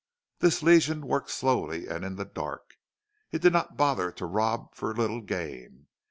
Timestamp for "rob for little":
4.25-5.21